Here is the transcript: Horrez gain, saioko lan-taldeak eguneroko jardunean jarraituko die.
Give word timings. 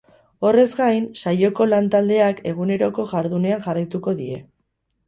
Horrez 0.47 0.63
gain, 0.79 1.05
saioko 1.23 1.67
lan-taldeak 1.75 2.43
eguneroko 2.53 3.07
jardunean 3.13 3.67
jarraituko 3.69 4.21
die. 4.25 4.43